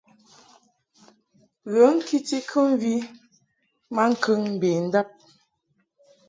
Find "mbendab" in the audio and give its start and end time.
4.53-5.07